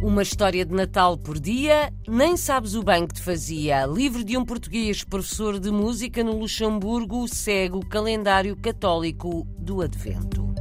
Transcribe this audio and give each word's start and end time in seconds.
Uma 0.00 0.22
história 0.22 0.64
de 0.64 0.72
Natal 0.72 1.18
por 1.18 1.40
dia, 1.40 1.92
nem 2.06 2.36
sabes 2.36 2.76
o 2.76 2.84
bem 2.84 3.04
que 3.04 3.14
te 3.14 3.20
fazia. 3.20 3.84
Livro 3.84 4.22
de 4.22 4.36
um 4.36 4.44
português, 4.44 5.02
professor 5.02 5.58
de 5.58 5.72
música 5.72 6.22
no 6.22 6.38
Luxemburgo, 6.38 7.26
segue 7.26 7.76
o 7.76 7.80
calendário 7.80 8.54
católico 8.54 9.44
do 9.58 9.82
Advento. 9.82 10.54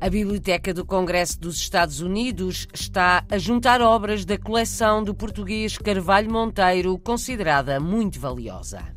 A 0.00 0.08
Biblioteca 0.08 0.72
do 0.72 0.86
Congresso 0.86 1.40
dos 1.40 1.56
Estados 1.56 2.00
Unidos 2.00 2.68
está 2.72 3.24
a 3.28 3.38
juntar 3.38 3.80
obras 3.82 4.24
da 4.24 4.38
coleção 4.38 5.02
do 5.02 5.12
português 5.16 5.76
Carvalho 5.76 6.30
Monteiro, 6.30 6.96
considerada 6.96 7.80
muito 7.80 8.20
valiosa. 8.20 8.95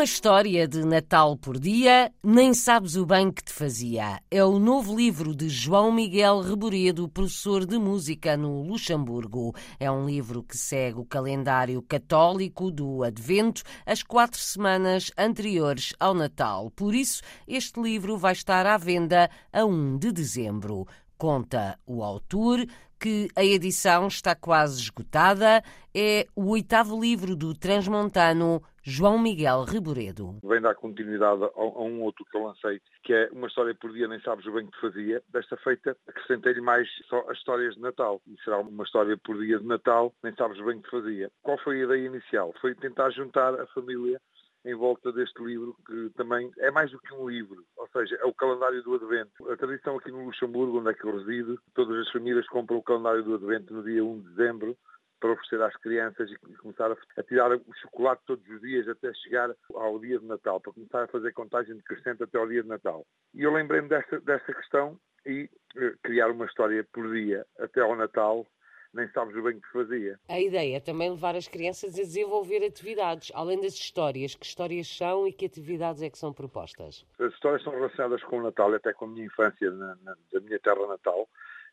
Uma 0.00 0.04
história 0.04 0.66
de 0.66 0.82
Natal 0.82 1.36
por 1.36 1.60
dia, 1.60 2.10
nem 2.24 2.54
sabes 2.54 2.96
o 2.96 3.04
bem 3.04 3.30
que 3.30 3.44
te 3.44 3.52
fazia. 3.52 4.18
É 4.30 4.42
o 4.42 4.58
novo 4.58 4.96
livro 4.96 5.34
de 5.34 5.50
João 5.50 5.92
Miguel 5.92 6.40
Reboredo, 6.40 7.06
professor 7.06 7.66
de 7.66 7.76
música 7.76 8.34
no 8.34 8.62
Luxemburgo. 8.62 9.54
É 9.78 9.90
um 9.90 10.06
livro 10.06 10.42
que 10.42 10.56
segue 10.56 11.00
o 11.00 11.04
calendário 11.04 11.82
católico 11.82 12.70
do 12.70 13.04
Advento, 13.04 13.62
as 13.84 14.02
quatro 14.02 14.40
semanas 14.40 15.12
anteriores 15.18 15.94
ao 16.00 16.14
Natal. 16.14 16.70
Por 16.70 16.94
isso, 16.94 17.20
este 17.46 17.78
livro 17.78 18.16
vai 18.16 18.32
estar 18.32 18.64
à 18.64 18.78
venda 18.78 19.28
a 19.52 19.66
1 19.66 19.98
de 19.98 20.12
dezembro. 20.12 20.86
Conta 21.18 21.78
o 21.86 22.02
autor 22.02 22.66
que 22.98 23.28
a 23.34 23.44
edição 23.44 24.08
está 24.08 24.34
quase 24.34 24.80
esgotada. 24.80 25.62
É 25.94 26.26
o 26.36 26.48
oitavo 26.50 27.00
livro 27.00 27.36
do 27.36 27.54
transmontano 27.54 28.62
João 28.82 29.18
Miguel 29.18 29.64
Reboredo. 29.64 30.38
Vem 30.42 30.60
dar 30.60 30.74
continuidade 30.74 31.44
a, 31.44 31.62
um 31.62 32.02
outro 32.02 32.24
que 32.24 32.36
eu 32.36 32.44
lancei, 32.44 32.80
que 33.04 33.12
é 33.12 33.28
Uma 33.30 33.46
História 33.46 33.74
por 33.74 33.92
Dia, 33.92 34.08
Nem 34.08 34.20
Sabes 34.20 34.46
o 34.46 34.52
Bem 34.52 34.66
que 34.66 34.80
Fazia. 34.80 35.22
Desta 35.28 35.56
feita, 35.58 35.94
acrescentei-lhe 36.08 36.62
mais 36.62 36.88
só 37.06 37.20
as 37.28 37.36
histórias 37.36 37.74
de 37.74 37.80
Natal. 37.82 38.22
E 38.26 38.42
será 38.42 38.58
uma 38.58 38.84
história 38.84 39.18
por 39.18 39.38
dia 39.38 39.58
de 39.58 39.66
Natal, 39.66 40.14
Nem 40.22 40.34
Sabes 40.34 40.58
o 40.58 40.64
Bem 40.64 40.80
que 40.80 40.90
Fazia. 40.90 41.30
Qual 41.42 41.58
foi 41.58 41.80
a 41.80 41.84
ideia 41.84 42.06
inicial? 42.06 42.54
Foi 42.58 42.74
tentar 42.74 43.10
juntar 43.10 43.54
a 43.60 43.66
família 43.66 44.18
em 44.64 44.74
volta 44.74 45.12
deste 45.12 45.42
livro, 45.42 45.76
que 45.86 46.10
também 46.16 46.50
é 46.58 46.70
mais 46.70 46.90
do 46.90 47.00
que 47.00 47.14
um 47.14 47.28
livro, 47.28 47.64
ou 47.76 47.88
seja, 47.88 48.14
é 48.16 48.24
o 48.26 48.34
calendário 48.34 48.82
do 48.82 48.94
Advento. 48.94 49.50
A 49.50 49.56
tradição 49.56 49.96
aqui 49.96 50.10
no 50.10 50.24
Luxemburgo, 50.24 50.78
onde 50.78 50.90
é 50.90 50.94
que 50.94 51.04
eu 51.04 51.16
resido, 51.16 51.58
todas 51.74 51.98
as 51.98 52.12
famílias 52.12 52.46
compram 52.48 52.76
o 52.76 52.82
calendário 52.82 53.22
do 53.22 53.34
Advento 53.34 53.72
no 53.72 53.82
dia 53.82 54.04
1 54.04 54.20
de 54.20 54.28
dezembro 54.30 54.76
para 55.20 55.32
oferecer 55.32 55.60
às 55.62 55.76
crianças 55.76 56.30
e 56.30 56.56
começar 56.56 56.90
a, 56.90 57.22
tirar 57.22 57.52
o 57.52 57.74
chocolate 57.82 58.22
todos 58.26 58.48
os 58.48 58.60
dias 58.60 58.88
até 58.88 59.12
chegar 59.14 59.54
ao 59.74 59.98
dia 59.98 60.18
de 60.18 60.26
Natal, 60.26 60.60
para 60.60 60.72
começar 60.72 61.04
a 61.04 61.08
fazer 61.08 61.32
contagem 61.32 61.76
decrescente 61.76 62.22
até 62.22 62.38
ao 62.38 62.48
dia 62.48 62.62
de 62.62 62.68
Natal. 62.68 63.06
E 63.34 63.42
eu 63.42 63.52
lembrei-me 63.52 63.88
desta, 63.88 64.20
desta 64.20 64.54
questão 64.54 64.98
e 65.26 65.48
eh, 65.76 65.94
criar 66.02 66.30
uma 66.30 66.46
história 66.46 66.84
por 66.92 67.12
dia 67.12 67.46
até 67.58 67.80
ao 67.80 67.94
Natal 67.94 68.46
nem 68.92 69.08
sabes 69.10 69.36
o 69.36 69.42
bem 69.42 69.60
que 69.60 69.72
fazia. 69.72 70.18
A 70.28 70.40
ideia 70.40 70.76
é 70.76 70.80
também 70.80 71.10
levar 71.10 71.36
as 71.36 71.46
crianças 71.46 71.94
a 71.94 72.02
desenvolver 72.02 72.64
atividades, 72.64 73.30
além 73.34 73.60
das 73.60 73.74
histórias. 73.74 74.34
Que 74.34 74.44
histórias 74.44 74.88
são 74.88 75.26
e 75.26 75.32
que 75.32 75.46
atividades 75.46 76.02
é 76.02 76.10
que 76.10 76.18
são 76.18 76.32
propostas? 76.32 77.06
As 77.18 77.32
histórias 77.32 77.62
são 77.62 77.72
relacionadas 77.72 78.22
com 78.24 78.38
o 78.38 78.42
Natal, 78.42 78.74
até 78.74 78.92
com 78.92 79.04
a 79.04 79.08
minha 79.08 79.26
infância 79.26 79.70
na, 79.70 79.96
na, 80.02 80.16
da 80.32 80.40
minha 80.40 80.58
terra 80.58 80.86
natal, 80.86 81.28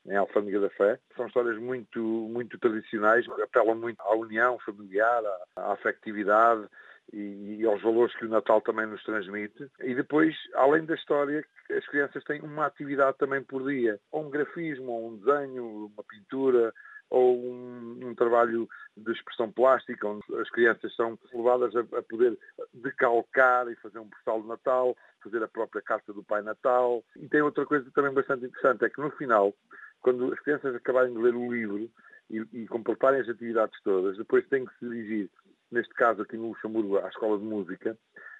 em 0.08 0.16
Alfândega 0.16 0.60
da 0.60 0.70
Fé. 0.72 1.00
São 1.16 1.28
histórias 1.28 1.58
muito, 1.58 2.00
muito 2.00 2.58
tradicionais, 2.58 3.26
apelam 3.42 3.76
muito 3.76 4.02
à 4.02 4.16
união 4.16 4.58
familiar, 4.60 5.24
à, 5.56 5.62
à 5.62 5.74
afetividade 5.74 6.68
e, 7.14 7.58
e, 7.60 7.66
aos 7.66 7.82
valores 7.82 8.16
que 8.16 8.26
o 8.26 8.30
Natal 8.30 8.62
também 8.62 8.86
nos 8.86 9.04
transmite. 9.04 9.70
E 9.82 9.96
depois, 9.96 10.36
além 10.56 10.86
da 10.86 10.96
história, 10.96 11.46
as 11.70 11.86
crianças 11.88 12.24
têm 12.24 12.42
uma 12.42 12.66
atividade 12.66 13.18
também 13.18 13.44
por 13.44 13.66
dia, 13.68 14.00
ou 14.12 14.26
um 14.26 14.30
grafismo, 14.30 14.92
ou 14.92 15.10
um 15.10 15.18
desenho, 15.18 15.92
uma 15.94 16.04
pintura, 16.04 16.74
ou 17.10 17.38
um, 17.38 18.00
um, 18.04 18.16
trabalho 18.16 18.68
de 18.96 19.12
expressão 19.12 19.52
plástica, 19.52 20.08
onde 20.08 20.24
as 20.42 20.50
crianças 20.50 20.94
são 20.96 21.18
levadas 21.34 21.74
a, 21.76 21.80
a, 21.98 22.04
poder 22.04 22.38
decalcar 22.74 23.70
e 23.70 23.76
fazer 23.76 24.00
um 24.00 24.10
postal 24.10 24.42
de 24.42 24.48
Natal, 24.48 24.98
fazer 25.24 25.42
a 25.42 25.48
própria 25.48 25.82
carta 25.82 26.12
do 26.12 26.24
Pai 26.24 26.42
Natal. 26.42 27.04
E 27.16 27.28
tem 27.30 27.42
outra 27.42 27.66
coisa 27.66 27.90
também 27.92 28.14
bastante 28.14 28.46
interessante, 28.46 28.84
é 28.84 28.90
que 28.90 29.00
no 29.00 29.12
final, 29.12 29.54
quando 30.02 30.32
as 30.32 30.40
crianças 30.40 30.76
acabarem 30.76 31.14
de 31.14 31.20
ler 31.20 31.36
o 31.36 31.52
livro 31.52 31.90
e, 32.30 32.44
e 32.54 32.68
completarem 32.68 33.22
as 33.22 33.30
atividades 33.30 33.80
todas, 33.84 34.18
depois 34.18 34.48
têm 34.48 34.66
que 34.66 34.74
se 34.78 34.88
dirigir, 34.88 35.30
neste 35.72 35.94
caso 35.94 36.22
aqui 36.22 36.38
no 36.38 36.50
Luxemburgo, 36.50 36.98
à 36.98 37.08
Escola 37.08 37.38
de 37.38 37.46
Música, 37.46 37.98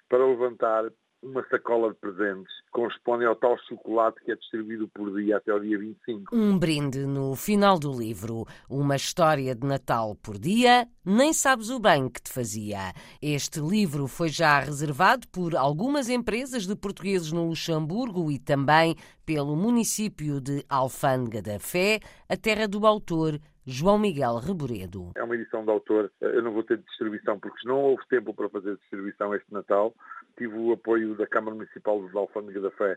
para 0.08 0.26
levantar 0.26 0.90
uma 1.22 1.44
sacola 1.48 1.92
de 1.92 1.98
presentes 1.98 2.52
corresponde 2.70 3.24
ao 3.24 3.34
tal 3.34 3.56
chocolate 3.68 4.22
que 4.24 4.30
é 4.30 4.36
distribuído 4.36 4.88
por 4.88 5.14
dia 5.14 5.38
até 5.38 5.50
ao 5.50 5.60
dia 5.60 5.78
25. 5.78 6.34
Um 6.34 6.58
brinde 6.58 7.06
no 7.06 7.34
final 7.34 7.78
do 7.78 7.92
livro. 7.92 8.44
Uma 8.68 8.96
história 8.96 9.54
de 9.54 9.66
Natal 9.66 10.14
por 10.16 10.38
dia, 10.38 10.86
nem 11.04 11.32
sabes 11.32 11.70
o 11.70 11.80
bem 11.80 12.08
que 12.08 12.22
te 12.22 12.32
fazia. 12.32 12.92
Este 13.20 13.60
livro 13.60 14.06
foi 14.06 14.28
já 14.28 14.60
reservado 14.60 15.26
por 15.28 15.56
algumas 15.56 16.08
empresas 16.08 16.66
de 16.66 16.76
portugueses 16.76 17.32
no 17.32 17.48
Luxemburgo 17.48 18.30
e 18.30 18.38
também 18.38 18.94
pelo 19.26 19.56
município 19.56 20.40
de 20.40 20.64
Alfândega 20.68 21.42
da 21.42 21.58
Fé, 21.58 22.00
a 22.28 22.36
terra 22.36 22.66
do 22.66 22.86
autor 22.86 23.38
João 23.70 23.98
Miguel 23.98 24.36
Reboredo. 24.36 25.10
É 25.14 25.22
uma 25.22 25.34
edição 25.34 25.62
de 25.62 25.70
autor, 25.70 26.10
eu 26.22 26.42
não 26.42 26.52
vou 26.52 26.62
ter 26.62 26.78
distribuição 26.78 27.38
porque 27.38 27.68
não 27.68 27.78
houve 27.82 28.02
tempo 28.08 28.32
para 28.32 28.48
fazer 28.48 28.76
distribuição 28.76 29.34
este 29.34 29.52
Natal. 29.52 29.94
Tive 30.38 30.56
o 30.56 30.72
apoio 30.72 31.16
da 31.16 31.26
Câmara 31.26 31.56
Municipal 31.56 32.00
de 32.08 32.16
Alfândega 32.16 32.60
da 32.60 32.70
Fé, 32.70 32.96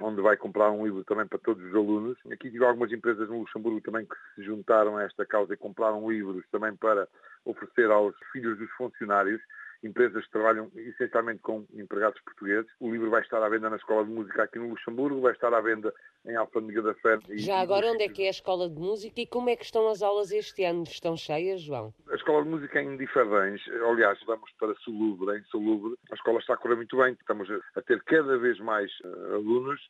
onde 0.00 0.22
vai 0.22 0.36
comprar 0.36 0.70
um 0.70 0.84
livro 0.84 1.04
também 1.04 1.26
para 1.26 1.38
todos 1.38 1.62
os 1.62 1.74
alunos. 1.74 2.16
Aqui 2.32 2.50
tive 2.50 2.64
algumas 2.64 2.90
empresas 2.90 3.28
no 3.28 3.40
Luxemburgo 3.40 3.80
também 3.82 4.06
que 4.06 4.16
se 4.34 4.42
juntaram 4.42 4.96
a 4.96 5.04
esta 5.04 5.26
causa 5.26 5.52
e 5.52 5.56
compraram 5.56 6.10
livros 6.10 6.44
também 6.50 6.74
para 6.74 7.06
oferecer 7.44 7.90
aos 7.90 8.14
filhos 8.32 8.58
dos 8.58 8.70
funcionários 8.70 9.40
empresas 9.82 10.24
que 10.24 10.32
trabalham 10.32 10.70
essencialmente 10.74 11.40
com 11.40 11.64
empregados 11.74 12.20
portugueses. 12.22 12.70
O 12.80 12.90
livro 12.90 13.10
vai 13.10 13.22
estar 13.22 13.42
à 13.42 13.48
venda 13.48 13.70
na 13.70 13.76
Escola 13.76 14.04
de 14.04 14.10
Música 14.10 14.42
aqui 14.42 14.58
no 14.58 14.70
Luxemburgo, 14.70 15.20
vai 15.20 15.32
estar 15.32 15.52
à 15.52 15.60
venda 15.60 15.92
em 16.26 16.36
Alfândega 16.36 16.82
da 16.82 16.94
Fé. 16.94 17.18
Já 17.30 17.60
agora, 17.60 17.92
onde 17.92 18.04
é 18.04 18.08
que 18.08 18.24
é 18.24 18.28
a 18.28 18.30
Escola 18.30 18.68
de 18.68 18.78
Música 18.78 19.20
e 19.20 19.26
como 19.26 19.50
é 19.50 19.56
que 19.56 19.64
estão 19.64 19.88
as 19.88 20.02
aulas 20.02 20.30
este 20.32 20.64
ano? 20.64 20.82
Estão 20.82 21.16
cheias, 21.16 21.62
João? 21.62 21.94
A 22.10 22.14
Escola 22.14 22.42
de 22.42 22.48
Música 22.50 22.78
é 22.78 22.82
em 22.82 22.96
Diferdens, 22.96 23.62
aliás, 23.88 24.18
vamos 24.26 24.50
para 24.58 24.74
Solubre, 24.76 25.38
em 25.38 25.42
Solubre. 25.44 25.96
A 26.10 26.14
escola 26.14 26.38
está 26.38 26.54
a 26.54 26.56
correr 26.56 26.76
muito 26.76 26.96
bem, 26.96 27.12
estamos 27.12 27.48
a 27.76 27.82
ter 27.82 28.02
cada 28.04 28.36
vez 28.38 28.58
mais 28.60 28.90
uh, 29.04 29.34
alunos. 29.34 29.80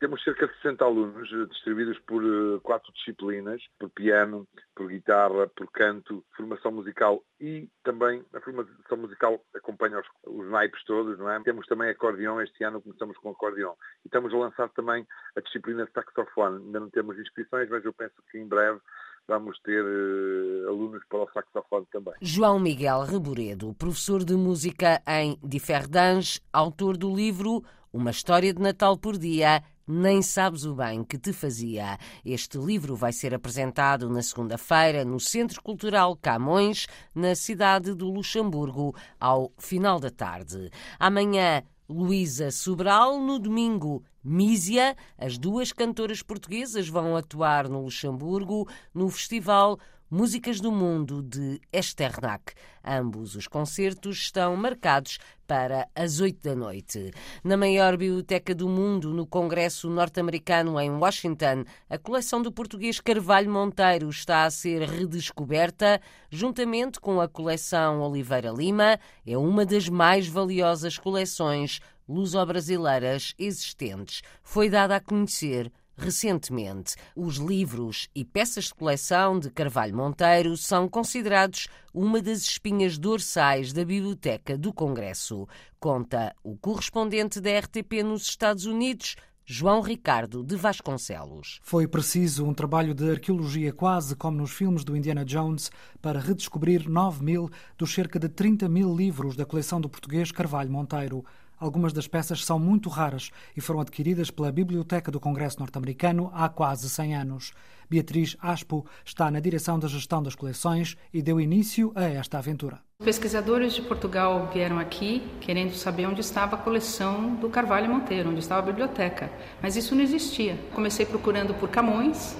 Temos 0.00 0.24
cerca 0.24 0.46
de 0.46 0.54
60 0.62 0.82
alunos 0.82 1.30
uh, 1.30 1.46
distribuídos 1.46 1.98
por 2.00 2.24
uh, 2.24 2.58
quatro 2.62 2.90
disciplinas, 2.94 3.62
por 3.78 3.90
piano, 3.90 4.48
por 4.74 4.88
guitarra, 4.88 5.46
por 5.54 5.70
canto, 5.70 6.24
formação 6.34 6.72
musical 6.72 7.22
e 7.38 7.68
também 7.84 8.24
a 8.34 8.40
formação 8.40 8.96
musical 8.96 9.38
acompanha 9.54 10.00
os, 10.00 10.06
os 10.26 10.50
naipes 10.50 10.82
todos, 10.84 11.18
não 11.18 11.30
é? 11.30 11.38
Temos 11.42 11.66
também 11.66 11.90
acordeão, 11.90 12.40
este 12.40 12.64
ano 12.64 12.80
começamos 12.80 13.18
com 13.18 13.28
acordeão. 13.28 13.76
E 14.02 14.08
estamos 14.08 14.32
a 14.32 14.38
lançar 14.38 14.70
também 14.70 15.06
a 15.36 15.40
disciplina 15.42 15.84
de 15.84 15.92
saxofone. 15.92 16.64
Ainda 16.64 16.80
não 16.80 16.88
temos 16.88 17.18
inscrições, 17.18 17.68
mas 17.68 17.84
eu 17.84 17.92
penso 17.92 18.14
que 18.30 18.38
em 18.38 18.48
breve 18.48 18.80
vamos 19.28 19.60
ter 19.60 19.84
uh, 19.84 20.68
alunos 20.68 21.02
para 21.08 21.24
o 21.24 21.30
saxofone 21.30 21.86
também. 21.92 22.14
João 22.22 22.58
Miguel 22.58 23.02
Reboredo, 23.02 23.74
professor 23.74 24.24
de 24.24 24.34
música 24.34 25.02
em 25.06 25.38
Differdange, 25.42 26.40
autor 26.52 26.96
do 26.96 27.14
livro 27.14 27.62
Uma 27.92 28.10
História 28.10 28.52
de 28.52 28.60
Natal 28.60 28.98
por 28.98 29.16
Dia, 29.16 29.62
nem 29.90 30.22
sabes 30.22 30.64
o 30.64 30.74
bem 30.74 31.02
que 31.02 31.18
te 31.18 31.32
fazia. 31.32 31.98
Este 32.24 32.56
livro 32.56 32.94
vai 32.94 33.12
ser 33.12 33.34
apresentado 33.34 34.08
na 34.08 34.22
segunda-feira 34.22 35.04
no 35.04 35.18
Centro 35.18 35.60
Cultural 35.62 36.16
Camões, 36.16 36.86
na 37.14 37.34
cidade 37.34 37.92
do 37.94 38.08
Luxemburgo, 38.08 38.94
ao 39.18 39.52
final 39.58 39.98
da 39.98 40.10
tarde. 40.10 40.70
Amanhã, 40.98 41.62
Luísa 41.88 42.52
Sobral, 42.52 43.18
no 43.18 43.38
domingo, 43.38 44.04
Mísia. 44.22 44.96
As 45.18 45.36
duas 45.36 45.72
cantoras 45.72 46.22
portuguesas 46.22 46.88
vão 46.88 47.16
atuar 47.16 47.68
no 47.68 47.82
Luxemburgo 47.82 48.68
no 48.94 49.08
festival 49.10 49.76
Músicas 50.12 50.60
do 50.60 50.72
Mundo 50.72 51.22
de 51.22 51.60
Esternac. 51.72 52.52
Ambos 52.84 53.36
os 53.36 53.46
concertos 53.46 54.16
estão 54.16 54.56
marcados 54.56 55.20
para 55.46 55.86
as 55.94 56.18
oito 56.18 56.42
da 56.42 56.56
noite. 56.56 57.12
Na 57.44 57.56
maior 57.56 57.96
biblioteca 57.96 58.52
do 58.52 58.68
mundo, 58.68 59.14
no 59.14 59.24
Congresso 59.24 59.88
norte-americano 59.88 60.80
em 60.80 60.90
Washington, 60.90 61.64
a 61.88 61.96
coleção 61.96 62.42
do 62.42 62.50
português 62.50 62.98
Carvalho 62.98 63.52
Monteiro 63.52 64.10
está 64.10 64.42
a 64.42 64.50
ser 64.50 64.82
redescoberta, 64.82 66.00
juntamente 66.28 66.98
com 66.98 67.20
a 67.20 67.28
coleção 67.28 68.00
Oliveira 68.00 68.50
Lima. 68.50 68.98
É 69.24 69.38
uma 69.38 69.64
das 69.64 69.88
mais 69.88 70.26
valiosas 70.26 70.98
coleções 70.98 71.78
luso-brasileiras 72.08 73.32
existentes. 73.38 74.22
Foi 74.42 74.68
dada 74.68 74.96
a 74.96 75.00
conhecer 75.00 75.70
recentemente. 76.00 76.96
Os 77.14 77.36
livros 77.36 78.08
e 78.14 78.24
peças 78.24 78.64
de 78.64 78.74
coleção 78.74 79.38
de 79.38 79.50
Carvalho 79.50 79.96
Monteiro 79.96 80.56
são 80.56 80.88
considerados 80.88 81.68
uma 81.92 82.20
das 82.22 82.40
espinhas 82.42 82.98
dorsais 82.98 83.72
da 83.72 83.84
Biblioteca 83.84 84.56
do 84.56 84.72
Congresso. 84.72 85.46
Conta 85.78 86.34
o 86.42 86.56
correspondente 86.56 87.40
da 87.40 87.58
RTP 87.58 88.02
nos 88.02 88.22
Estados 88.22 88.64
Unidos, 88.64 89.16
João 89.52 89.80
Ricardo 89.80 90.44
de 90.44 90.54
Vasconcelos. 90.54 91.58
Foi 91.62 91.88
preciso 91.88 92.46
um 92.46 92.54
trabalho 92.54 92.94
de 92.94 93.10
arqueologia 93.10 93.72
quase 93.72 94.14
como 94.14 94.36
nos 94.36 94.52
filmes 94.52 94.84
do 94.84 94.96
Indiana 94.96 95.24
Jones 95.24 95.72
para 96.00 96.20
redescobrir 96.20 96.88
9 96.88 97.24
mil 97.24 97.50
dos 97.76 97.92
cerca 97.92 98.16
de 98.16 98.28
30 98.28 98.68
mil 98.68 98.94
livros 98.94 99.34
da 99.34 99.44
coleção 99.44 99.80
do 99.80 99.88
português 99.88 100.30
Carvalho 100.30 100.70
Monteiro. 100.70 101.24
Algumas 101.60 101.92
das 101.92 102.08
peças 102.08 102.42
são 102.42 102.58
muito 102.58 102.88
raras 102.88 103.30
e 103.54 103.60
foram 103.60 103.80
adquiridas 103.80 104.30
pela 104.30 104.50
Biblioteca 104.50 105.10
do 105.10 105.20
Congresso 105.20 105.60
norte-americano 105.60 106.30
há 106.32 106.48
quase 106.48 106.88
100 106.88 107.14
anos. 107.14 107.52
Beatriz 107.90 108.34
Aspo 108.40 108.86
está 109.04 109.30
na 109.30 109.40
direção 109.40 109.78
da 109.78 109.86
gestão 109.86 110.22
das 110.22 110.34
coleções 110.34 110.96
e 111.12 111.20
deu 111.20 111.38
início 111.38 111.92
a 111.94 112.04
esta 112.04 112.38
aventura. 112.38 112.80
Pesquisadores 113.04 113.74
de 113.74 113.82
Portugal 113.82 114.48
vieram 114.50 114.78
aqui 114.78 115.22
querendo 115.38 115.74
saber 115.74 116.06
onde 116.06 116.22
estava 116.22 116.56
a 116.56 116.58
coleção 116.58 117.34
do 117.34 117.50
Carvalho 117.50 117.90
Monteiro, 117.90 118.30
onde 118.30 118.40
estava 118.40 118.62
a 118.62 118.72
biblioteca, 118.72 119.30
mas 119.60 119.76
isso 119.76 119.94
não 119.94 120.02
existia. 120.02 120.58
Comecei 120.74 121.04
procurando 121.04 121.52
por 121.52 121.68
Camões 121.68 122.38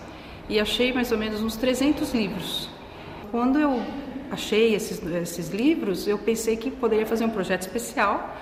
e 0.49 0.59
achei 0.59 0.95
mais 0.95 1.13
ou 1.13 1.19
menos 1.19 1.43
uns 1.43 1.57
300 1.57 2.15
livros. 2.15 2.71
Quando 3.31 3.59
eu 3.59 3.83
achei 4.31 4.75
esses, 4.75 5.05
esses 5.05 5.51
livros, 5.51 6.07
eu 6.07 6.17
pensei 6.17 6.57
que 6.57 6.71
poderia 6.71 7.05
fazer 7.05 7.27
um 7.27 7.31
projeto 7.31 7.63
especial 7.63 8.35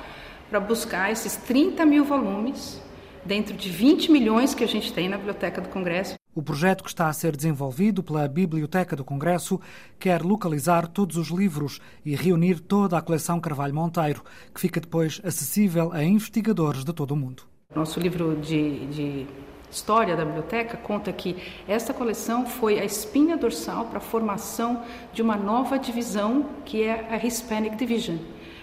para 0.49 0.61
buscar 0.61 1.11
esses 1.11 1.37
30 1.37 1.85
mil 1.85 2.05
volumes 2.05 2.81
dentro 3.25 3.55
de 3.55 3.69
20 3.69 4.11
milhões 4.11 4.55
que 4.55 4.65
a 4.65 4.69
gente 4.69 4.93
tem 4.93 5.09
na 5.09 5.17
Biblioteca 5.17 5.61
do 5.61 5.69
Congresso. 5.69 6.15
O 6.35 6.43
projeto 6.43 6.83
que 6.83 6.89
está 6.89 7.09
a 7.09 7.13
ser 7.13 7.37
desenvolvido 7.37 8.03
pela 8.03 8.27
Biblioteca 8.27 8.97
do 8.97 9.05
Congresso 9.05 9.61
quer 9.99 10.23
localizar 10.23 10.87
todos 10.87 11.17
os 11.17 11.29
livros 11.29 11.81
e 12.05 12.15
reunir 12.15 12.61
toda 12.61 12.97
a 12.97 13.03
coleção 13.03 13.41
Carvalho 13.41 13.75
Monteiro, 13.75 14.23
que 14.55 14.61
fica 14.61 14.81
depois 14.81 15.21
acessível 15.25 15.93
a 15.93 16.03
investigadores 16.03 16.85
de 16.85 16.93
todo 16.93 17.11
o 17.11 17.17
mundo. 17.17 17.43
Nosso 17.75 18.01
livro 18.01 18.37
de, 18.37 18.87
de 18.87 19.27
história 19.71 20.17
da 20.17 20.25
biblioteca 20.25 20.77
conta 20.79 21.13
que 21.13 21.37
esta 21.67 21.93
coleção 21.93 22.47
foi 22.47 22.79
a 22.79 22.85
espinha 22.85 23.37
dorsal 23.37 23.87
para 23.87 23.99
a 23.99 24.01
formação 24.01 24.83
de 25.13 25.21
uma 25.21 25.37
nova 25.37 25.79
divisão 25.79 26.47
que 26.65 26.83
é 26.83 27.07
a 27.11 27.27
Hispanic 27.27 27.77
Division 27.77 28.17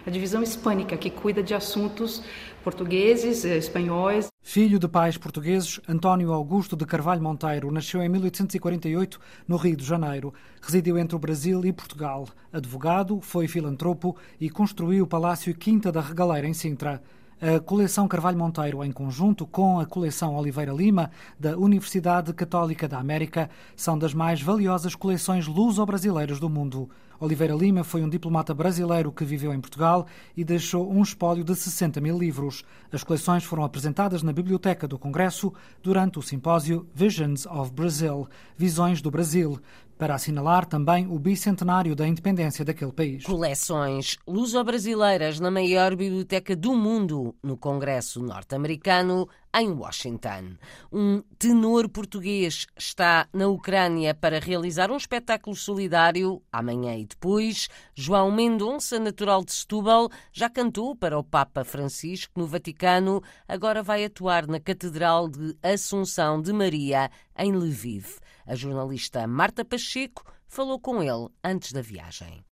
a 0.06 0.10
divisão 0.10 0.44
hispânica, 0.44 0.96
que 0.96 1.10
cuida 1.10 1.42
de 1.42 1.54
assuntos 1.54 2.22
portugueses, 2.64 3.44
eh, 3.44 3.58
espanhóis. 3.58 4.28
Filho 4.42 4.78
de 4.78 4.88
pais 4.88 5.18
portugueses, 5.18 5.80
António 5.88 6.32
Augusto 6.32 6.76
de 6.76 6.86
Carvalho 6.86 7.22
Monteiro 7.22 7.72
nasceu 7.72 8.02
em 8.02 8.10
1848 8.10 9.20
no 9.48 9.58
Rio 9.58 9.76
de 9.76 9.84
Janeiro. 9.84 10.34
Residiu 10.62 10.98
entre 10.98 11.16
o 11.16 11.20
Brasil 11.20 11.66
e 11.66 11.74
Portugal. 11.74 12.28
Advogado, 12.54 13.20
foi 13.22 13.48
filantropo 13.48 14.16
e 14.40 14.50
construiu 14.50 15.06
o 15.06 15.08
Palácio 15.08 15.54
Quinta 15.56 15.92
da 15.92 16.02
Regaleira 16.02 16.48
em 16.48 16.54
Sintra. 16.54 17.02
A 17.42 17.60
coleção 17.60 18.08
Carvalho 18.08 18.38
Monteiro, 18.38 18.82
em 18.82 18.94
conjunto 18.94 19.46
com 19.46 19.78
a 19.78 19.86
coleção 19.86 20.38
Oliveira 20.38 20.72
Lima, 20.72 21.12
da 21.38 21.58
Universidade 21.58 22.32
Católica 22.32 22.88
da 22.88 22.98
América, 22.98 23.50
são 23.76 24.00
das 24.00 24.14
mais 24.14 24.42
valiosas 24.42 24.96
coleções 24.96 25.46
luso-brasileiras 25.46 26.40
do 26.40 26.50
mundo. 26.50 26.90
Oliveira 27.20 27.54
Lima 27.54 27.84
foi 27.84 28.04
um 28.04 28.10
diplomata 28.10 28.54
brasileiro 28.54 29.12
que 29.12 29.26
viveu 29.26 29.54
em 29.54 29.60
Portugal 29.60 30.06
e 30.36 30.44
deixou 30.44 30.92
um 30.92 31.02
espólio 31.02 31.44
de 31.44 31.56
60 31.56 32.00
mil 32.00 32.18
livros. 32.18 32.64
As 32.92 33.04
coleções 33.04 33.44
foram 33.44 33.64
apresentadas 33.64 34.24
na 34.24 34.34
Biblioteca 34.34 34.88
do 34.88 35.00
Congresso 35.00 35.54
durante 35.84 36.20
o 36.20 36.22
simpósio 36.22 36.88
Visions 36.94 37.46
of 37.46 37.72
Brazil 37.72 38.28
Visões 38.58 39.02
do 39.02 39.12
Brasil 39.12 39.60
para 39.98 40.16
assinalar 40.16 40.66
também 40.66 41.08
o 41.08 41.18
bicentenário 41.18 41.96
da 41.96 42.08
independência 42.08 42.66
daquele 42.66 42.92
país. 42.92 43.24
Coleções 43.24 44.18
luso-brasileiras 44.28 45.40
na 45.40 45.50
maior 45.50 45.96
biblioteca 45.96 46.56
do 46.56 46.74
mundo, 46.76 47.36
no 47.42 47.58
Congresso 47.58 48.22
norte-americano, 48.22 49.28
em 49.56 49.72
Washington. 49.72 50.58
Um 50.92 51.24
tenor 51.40 51.88
português 51.88 52.68
está 52.78 53.28
na 53.32 53.48
Ucrânia 53.48 54.14
para 54.14 54.40
realizar 54.40 54.92
um 54.92 54.98
espetáculo 54.98 55.56
solidário 55.56 56.42
amanhã 56.52 56.96
e 56.98 57.06
depois. 57.06 57.70
João 57.96 58.32
Mendonça, 58.32 59.00
natural 59.00 59.46
de 59.46 59.54
Setúbal, 59.54 60.10
já 60.34 60.50
cantou 60.50 60.94
para 60.94 61.18
o 61.18 61.24
Papa 61.24 61.64
Francisco 61.64 62.38
no 62.38 62.46
Vaticano, 62.46 63.22
agora 63.48 63.82
vai 63.82 64.04
atuar 64.04 64.46
na 64.46 64.60
Catedral 64.60 65.30
de 65.30 65.58
Assunção 65.64 66.42
de 66.42 66.52
Maria, 66.52 67.10
em 67.38 67.54
Lviv. 67.54 68.18
A 68.48 68.54
jornalista 68.54 69.26
Marta 69.26 69.66
Pacheco 69.66 70.24
falou 70.48 70.80
com 70.80 71.02
ele 71.02 71.30
antes 71.44 71.72
da 71.72 71.82
viagem. 71.82 72.46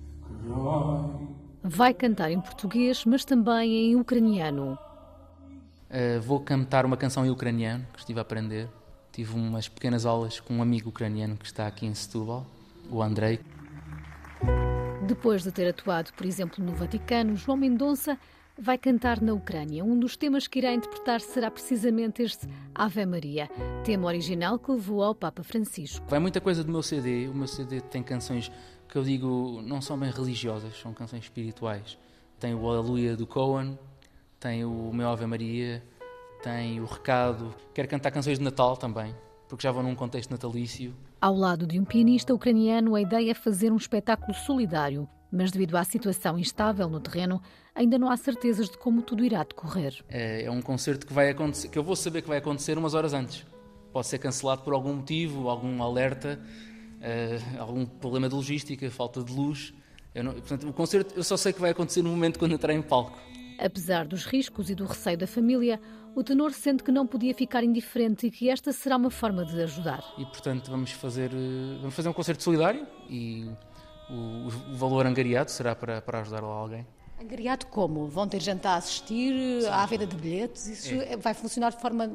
Vai 1.63 1.93
cantar 1.93 2.31
em 2.31 2.41
português, 2.41 3.05
mas 3.05 3.23
também 3.23 3.91
em 3.91 3.95
ucraniano. 3.95 4.77
Uh, 5.89 6.19
vou 6.21 6.39
cantar 6.39 6.85
uma 6.85 6.97
canção 6.97 7.23
em 7.25 7.29
ucraniano 7.29 7.85
que 7.93 7.99
estive 7.99 8.19
a 8.19 8.23
aprender. 8.23 8.67
Tive 9.11 9.35
umas 9.35 9.69
pequenas 9.69 10.05
aulas 10.05 10.39
com 10.39 10.55
um 10.55 10.61
amigo 10.63 10.89
ucraniano 10.89 11.37
que 11.37 11.45
está 11.45 11.67
aqui 11.67 11.85
em 11.85 11.93
Setúbal, 11.93 12.45
o 12.89 13.03
Andrei. 13.03 13.39
Depois 15.05 15.43
de 15.43 15.51
ter 15.51 15.69
atuado, 15.69 16.11
por 16.13 16.25
exemplo, 16.25 16.63
no 16.65 16.73
Vaticano, 16.73 17.35
João 17.35 17.55
Mendonça 17.55 18.17
vai 18.57 18.77
cantar 18.77 19.21
na 19.21 19.33
Ucrânia. 19.33 19.83
Um 19.83 19.97
dos 19.97 20.15
temas 20.15 20.47
que 20.47 20.59
irá 20.59 20.73
interpretar 20.73 21.19
será 21.21 21.49
precisamente 21.49 22.21
este 22.21 22.47
Ave 22.73 23.05
Maria, 23.05 23.49
tema 23.83 24.07
original 24.07 24.59
que 24.59 24.71
levou 24.71 25.03
ao 25.03 25.15
Papa 25.15 25.43
Francisco. 25.43 26.05
Vai 26.07 26.19
muita 26.19 26.39
coisa 26.39 26.63
do 26.63 26.71
meu 26.71 26.83
CD. 26.83 27.27
O 27.27 27.33
meu 27.33 27.47
CD 27.47 27.81
tem 27.81 28.03
canções 28.03 28.51
que 28.87 28.97
eu 28.97 29.03
digo 29.03 29.61
não 29.63 29.81
são 29.81 29.97
bem 29.97 30.11
religiosas, 30.11 30.79
são 30.79 30.93
canções 30.93 31.23
espirituais. 31.23 31.97
Tem 32.39 32.53
o 32.53 32.67
Aleluia 32.67 33.15
do 33.15 33.25
Cohen, 33.25 33.77
tem 34.39 34.63
o 34.65 34.91
meu 34.93 35.09
Ave 35.09 35.25
Maria, 35.25 35.83
tem 36.43 36.79
o 36.79 36.85
Recado. 36.85 37.53
Quero 37.73 37.87
cantar 37.87 38.11
canções 38.11 38.37
de 38.37 38.43
Natal 38.43 38.77
também, 38.77 39.15
porque 39.49 39.63
já 39.63 39.71
vou 39.71 39.81
num 39.81 39.95
contexto 39.95 40.29
natalício. 40.29 40.93
Ao 41.19 41.33
lado 41.33 41.65
de 41.65 41.79
um 41.79 41.85
pianista 41.85 42.33
ucraniano, 42.33 42.95
a 42.95 43.01
ideia 43.01 43.31
é 43.31 43.33
fazer 43.33 43.71
um 43.71 43.77
espetáculo 43.77 44.33
solidário 44.33 45.07
mas 45.33 45.49
devido 45.49 45.75
à 45.75 45.83
situação 45.83 46.37
instável 46.37 46.87
no 46.87 46.99
terreno, 46.99 47.41
ainda 47.73 47.97
não 47.97 48.11
há 48.11 48.15
certezas 48.15 48.69
de 48.69 48.77
como 48.77 49.01
tudo 49.01 49.25
irá 49.25 49.43
decorrer. 49.43 50.05
É, 50.07 50.43
é 50.43 50.51
um 50.51 50.61
concerto 50.61 51.07
que 51.07 51.13
vai 51.13 51.31
acontecer, 51.31 51.69
que 51.69 51.77
eu 51.77 51.83
vou 51.83 51.95
saber 51.95 52.21
que 52.21 52.27
vai 52.27 52.37
acontecer 52.37 52.77
umas 52.77 52.93
horas 52.93 53.13
antes. 53.13 53.43
Pode 53.91 54.05
ser 54.05 54.19
cancelado 54.19 54.61
por 54.61 54.73
algum 54.73 54.93
motivo, 54.93 55.49
algum 55.49 55.81
alerta, 55.81 56.39
uh, 56.39 57.59
algum 57.59 57.83
problema 57.83 58.29
de 58.29 58.35
logística, 58.35 58.89
falta 58.91 59.23
de 59.23 59.33
luz. 59.33 59.73
Não, 60.13 60.33
portanto, 60.33 60.69
o 60.69 60.73
concerto 60.73 61.15
eu 61.15 61.23
só 61.23 61.35
sei 61.35 61.51
que 61.51 61.59
vai 61.59 61.71
acontecer 61.71 62.03
no 62.03 62.09
momento 62.09 62.37
quando 62.37 62.53
entrar 62.53 62.71
em 62.71 62.81
palco. 62.83 63.19
Apesar 63.57 64.05
dos 64.05 64.25
riscos 64.25 64.69
e 64.69 64.75
do 64.75 64.85
receio 64.85 65.17
da 65.17 65.25
família, 65.25 65.79
o 66.15 66.23
tenor 66.23 66.51
sente 66.51 66.83
que 66.83 66.91
não 66.91 67.07
podia 67.07 67.33
ficar 67.33 67.63
indiferente 67.63 68.27
e 68.27 68.31
que 68.31 68.49
esta 68.49 68.71
será 68.71 68.97
uma 68.97 69.09
forma 69.09 69.43
de 69.43 69.59
ajudar. 69.63 70.03
E 70.17 70.25
portanto 70.25 70.69
vamos 70.69 70.91
fazer, 70.91 71.31
eh, 71.31 71.77
vamos 71.79 71.95
fazer 71.95 72.09
um 72.09 72.13
concerto 72.13 72.43
solidário 72.43 72.85
e 73.09 73.49
o, 74.13 74.73
o 74.73 74.75
valor 74.75 75.05
angariado 75.05 75.49
será 75.49 75.75
para, 75.75 76.01
para 76.01 76.21
ajudar 76.21 76.43
alguém. 76.43 76.85
Angariado 77.19 77.65
como? 77.67 78.07
Vão 78.07 78.27
ter 78.27 78.41
gente 78.41 78.67
a 78.67 78.75
assistir 78.75 79.61
Sim. 79.61 79.67
à 79.69 79.85
venda 79.85 80.05
de 80.05 80.15
bilhetes? 80.15 80.67
Isso 80.67 80.93
é. 81.01 81.17
vai 81.17 81.33
funcionar 81.33 81.71
de 81.71 81.81
forma 81.81 82.13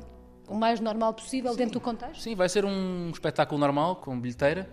o 0.48 0.54
mais 0.54 0.80
normal 0.80 1.12
possível 1.14 1.50
Sim. 1.52 1.58
dentro 1.58 1.74
do 1.74 1.80
contexto? 1.80 2.20
Sim, 2.22 2.34
vai 2.34 2.48
ser 2.48 2.64
um 2.64 3.10
espetáculo 3.10 3.58
normal, 3.58 3.96
com 3.96 4.18
bilheteira, 4.18 4.68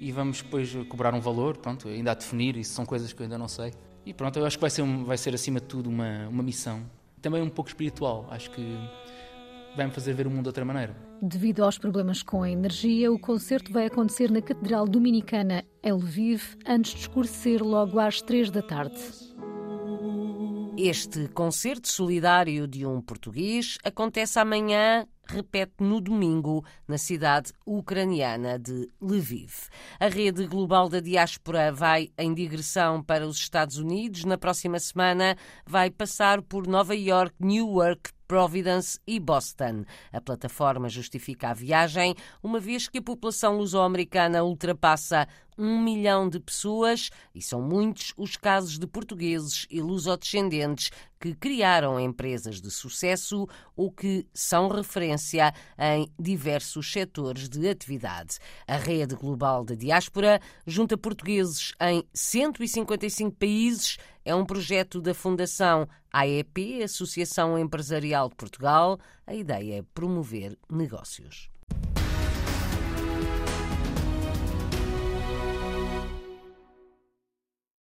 e 0.00 0.12
vamos 0.12 0.42
depois 0.42 0.72
cobrar 0.88 1.14
um 1.14 1.20
valor, 1.20 1.56
pronto, 1.56 1.88
ainda 1.88 2.12
a 2.12 2.14
definir, 2.14 2.56
isso 2.56 2.72
são 2.72 2.86
coisas 2.86 3.12
que 3.12 3.20
eu 3.20 3.24
ainda 3.24 3.36
não 3.36 3.48
sei. 3.48 3.72
E 4.04 4.14
pronto, 4.14 4.38
eu 4.38 4.46
acho 4.46 4.56
que 4.56 4.60
vai 4.62 4.70
ser, 4.70 4.82
vai 5.04 5.18
ser 5.18 5.34
acima 5.34 5.60
de 5.60 5.66
tudo 5.66 5.90
uma, 5.90 6.26
uma 6.28 6.42
missão, 6.42 6.82
também 7.20 7.42
um 7.42 7.50
pouco 7.50 7.68
espiritual, 7.68 8.26
acho 8.30 8.50
que 8.50 8.78
vai-me 9.76 9.92
fazer 9.92 10.14
ver 10.14 10.26
o 10.26 10.30
mundo 10.30 10.42
de 10.42 10.48
outra 10.48 10.64
maneira. 10.64 10.96
Devido 11.22 11.64
aos 11.64 11.78
problemas 11.78 12.22
com 12.22 12.42
a 12.42 12.50
energia, 12.50 13.12
o 13.12 13.18
concerto 13.18 13.72
vai 13.72 13.86
acontecer 13.86 14.30
na 14.30 14.40
Catedral 14.40 14.86
Dominicana 14.86 15.64
em 15.82 15.92
Lviv, 15.92 16.56
antes 16.66 16.92
de 16.92 17.00
escurecer 17.00 17.62
logo 17.62 17.98
às 17.98 18.22
três 18.22 18.50
da 18.50 18.62
tarde. 18.62 18.98
Este 20.78 21.28
concerto 21.28 21.88
solidário 21.88 22.66
de 22.66 22.86
um 22.86 23.02
português 23.02 23.76
acontece 23.84 24.38
amanhã 24.38 25.06
repete 25.30 25.74
no 25.78 26.00
domingo 26.00 26.64
na 26.88 26.98
cidade 26.98 27.52
ucraniana 27.64 28.58
de 28.58 28.88
Lviv. 29.00 29.68
A 29.98 30.08
rede 30.08 30.46
global 30.46 30.88
da 30.88 31.00
diáspora 31.00 31.72
vai 31.72 32.10
em 32.18 32.34
digressão 32.34 33.02
para 33.02 33.26
os 33.26 33.36
Estados 33.36 33.76
Unidos. 33.76 34.24
Na 34.24 34.36
próxima 34.36 34.78
semana 34.78 35.36
vai 35.66 35.90
passar 35.90 36.42
por 36.42 36.66
Nova 36.66 36.96
York, 36.96 37.34
Newark, 37.38 38.10
Providence 38.30 39.00
e 39.08 39.18
Boston. 39.18 39.84
A 40.12 40.20
plataforma 40.20 40.88
justifica 40.88 41.48
a 41.48 41.52
viagem, 41.52 42.14
uma 42.40 42.60
vez 42.60 42.88
que 42.88 42.98
a 42.98 43.02
população 43.02 43.58
luso-americana 43.58 44.44
ultrapassa 44.44 45.26
um 45.58 45.78
milhão 45.78 46.28
de 46.28 46.40
pessoas 46.40 47.10
e 47.34 47.42
são 47.42 47.60
muitos 47.60 48.14
os 48.16 48.36
casos 48.36 48.78
de 48.78 48.86
portugueses 48.86 49.66
e 49.68 49.82
lusodescendentes 49.82 50.90
que 51.20 51.34
criaram 51.34 52.00
empresas 52.00 52.62
de 52.62 52.70
sucesso 52.70 53.46
ou 53.76 53.90
que 53.90 54.26
são 54.32 54.68
referência 54.68 55.52
em 55.78 56.10
diversos 56.18 56.90
setores 56.90 57.46
de 57.46 57.68
atividade. 57.68 58.38
A 58.66 58.76
Rede 58.76 59.14
Global 59.14 59.64
da 59.64 59.74
Diáspora 59.74 60.40
junta 60.66 60.96
portugueses 60.96 61.74
em 61.80 62.02
155 62.14 63.32
países. 63.32 63.98
É 64.30 64.34
um 64.36 64.46
projeto 64.46 65.00
da 65.00 65.12
Fundação 65.12 65.88
AEP, 66.12 66.84
Associação 66.84 67.58
Empresarial 67.58 68.28
de 68.28 68.36
Portugal. 68.36 68.96
A 69.26 69.34
ideia 69.34 69.80
é 69.80 69.84
promover 69.92 70.56
negócios. 70.70 71.49